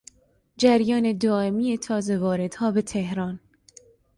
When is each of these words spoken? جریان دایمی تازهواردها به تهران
جریان 0.57 1.17
دایمی 1.17 1.77
تازهواردها 1.77 2.71
به 2.71 2.81
تهران 2.81 3.39